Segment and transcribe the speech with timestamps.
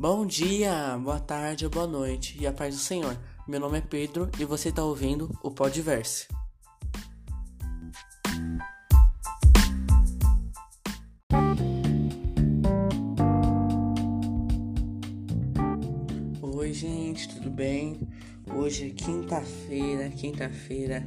[0.00, 3.14] Bom dia, boa tarde boa noite e a paz do Senhor.
[3.46, 6.26] Meu nome é Pedro e você está ouvindo o Podverse.
[16.40, 18.00] Oi, gente, tudo bem?
[18.56, 21.06] Hoje é quinta-feira, quinta-feira,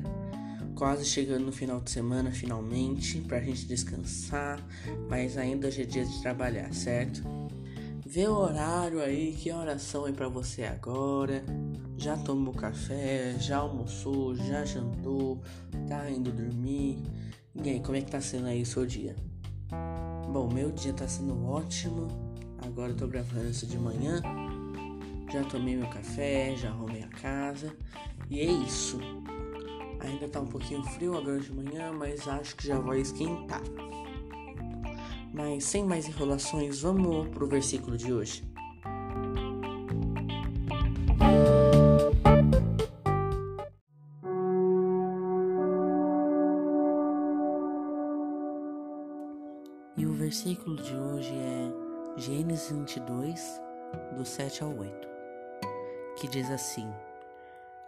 [0.75, 4.63] quase chegando no final de semana, finalmente, pra gente descansar,
[5.09, 7.42] mas ainda hoje é dia de trabalhar, certo?
[8.13, 11.43] Vê o horário aí, que oração é para você agora.
[11.97, 15.41] Já tomou café, já almoçou, já jantou,
[15.89, 17.01] tá indo dormir.
[17.55, 19.15] E aí, como é que tá sendo aí o seu dia?
[20.31, 22.07] Bom, meu dia tá sendo ótimo.
[22.63, 24.21] Agora eu tô gravando isso de manhã.
[25.31, 27.75] Já tomei meu café, já arrumei a casa.
[28.29, 28.99] E é isso.
[30.01, 33.63] Ainda tá um pouquinho frio agora de manhã, mas acho que já vai esquentar.
[35.33, 38.43] Mas sem mais enrolações, vamos pro versículo de hoje.
[49.97, 53.61] E o versículo de hoje é Gênesis 22,
[54.15, 55.07] do 7 ao 8,
[56.15, 56.87] que diz assim: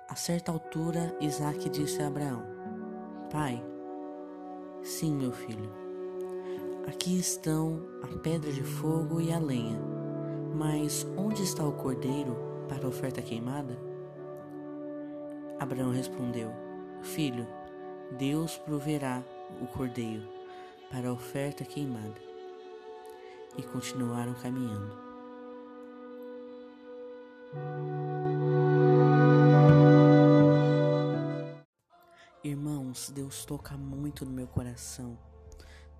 [0.09, 2.43] A certa altura, Isaac disse a Abraão:
[3.31, 3.63] Pai,
[4.81, 5.84] sim, meu filho.
[6.87, 9.79] Aqui estão a pedra de fogo e a lenha,
[10.53, 12.37] mas onde está o cordeiro
[12.69, 13.75] para a oferta queimada?
[15.59, 16.51] Abraão respondeu:
[17.01, 17.47] Filho,
[18.19, 19.23] Deus proverá
[19.59, 20.29] o cordeiro
[20.91, 22.21] para a oferta queimada.
[23.57, 24.95] E continuaram caminhando.
[32.43, 35.17] Irmãos, Deus toca muito no meu coração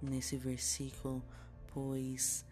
[0.06, 1.24] nesse versículo,
[1.74, 2.46] pois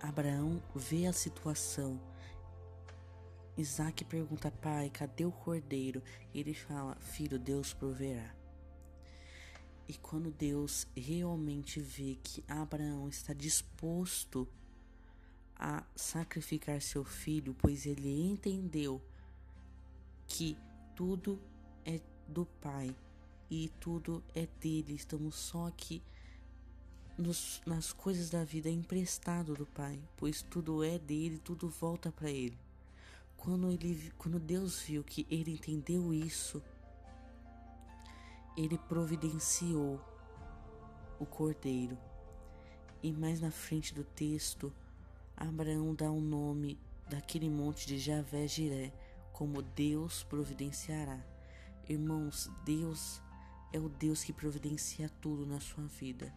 [0.00, 2.00] Abraão vê a situação.
[3.56, 6.02] Isaac pergunta, pai, cadê o cordeiro?
[6.34, 8.34] Ele fala, filho, Deus proverá.
[9.86, 14.48] E quando Deus realmente vê que Abraão está disposto
[15.56, 19.02] a sacrificar seu filho, pois ele entendeu
[20.26, 20.56] que
[20.94, 21.38] tudo
[21.84, 22.94] é do Pai
[23.50, 24.94] e tudo é dele.
[24.94, 26.02] Estamos só aqui
[27.18, 32.30] nos, nas coisas da vida emprestado do Pai, pois tudo é dele, tudo volta para
[32.30, 32.58] ele.
[33.36, 36.62] Quando ele, quando Deus viu que ele entendeu isso,
[38.56, 40.00] ele providenciou
[41.18, 41.98] o cordeiro.
[43.02, 44.72] E mais na frente do texto,
[45.36, 46.78] Abraão dá o um nome
[47.08, 48.92] daquele monte de Javé Jiré
[49.32, 51.18] como Deus providenciará.
[51.88, 53.22] Irmãos, Deus
[53.72, 56.32] é o Deus que providencia tudo na sua vida.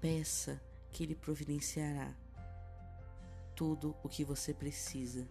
[0.00, 2.14] Peça que Ele providenciará
[3.54, 5.28] tudo o que você precisa,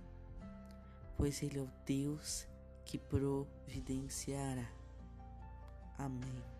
[1.15, 2.47] pois Ele é o Deus
[2.85, 4.69] que providenciará.
[5.97, 6.56] Amém.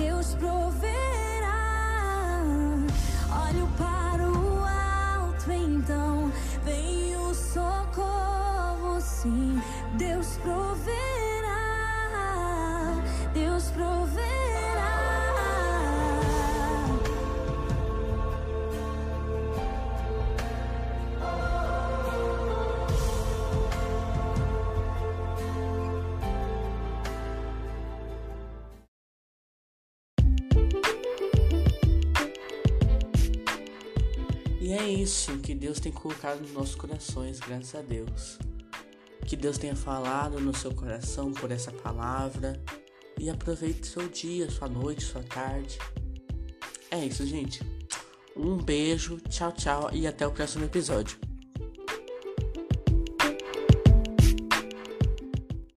[0.00, 1.60] Deus proverá.
[3.44, 6.32] Olho para o alto, então
[6.64, 9.60] vem o socorro, sim.
[9.98, 11.52] Deus proverá,
[13.34, 13.99] Deus proverá.
[34.60, 38.38] E é isso que Deus tem colocado nos nossos corações, graças a Deus.
[39.26, 42.62] Que Deus tenha falado no seu coração por essa palavra.
[43.18, 45.78] E aproveite seu dia, sua noite, sua tarde.
[46.90, 47.60] É isso, gente.
[48.36, 51.29] Um beijo, tchau, tchau e até o próximo episódio.